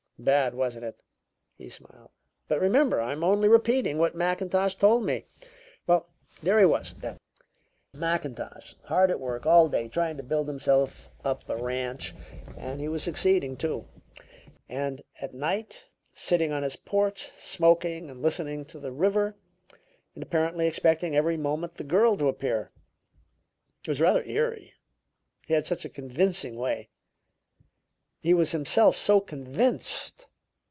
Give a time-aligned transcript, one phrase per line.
[0.19, 1.01] "Bad, wasn't it?"
[1.57, 2.11] he smiled.
[2.47, 5.25] "But remember I am only repeating what Mackintosh told me.
[5.87, 6.09] Well,
[6.43, 7.17] there he was then
[7.91, 12.13] Mackintosh hard at work all day trying to build himself up a ranch,
[12.55, 13.87] and he was succeeding, too,
[14.69, 19.35] and, at night, sitting on his porch, smoking and listening to the river,
[20.13, 22.69] and apparently expecting every moment the girl to appear.
[23.81, 24.73] It was rather eerie.
[25.47, 26.89] He had such a convincing way;
[28.23, 30.27] he was himself so convinced.